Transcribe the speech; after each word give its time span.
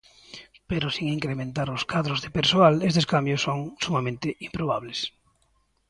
Pero 0.69 0.87
sen 0.95 1.05
incrementar 1.17 1.67
os 1.77 1.83
cadros 1.91 2.19
de 2.23 2.33
persoal 2.37 2.75
estes 2.89 3.09
cambios 3.13 3.43
son 3.47 3.59
sumamente 3.85 4.27
improbables. 4.47 4.99